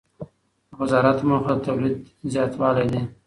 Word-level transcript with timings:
د 0.69 0.71
وزارت 0.81 1.19
موخه 1.27 1.53
د 1.57 1.63
تولید 1.65 1.97
زیاتوالی 2.31 2.85
دی. 2.91 3.01